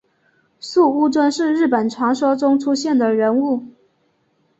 [0.59, 3.67] 素呜尊是日本传说中出现的人物。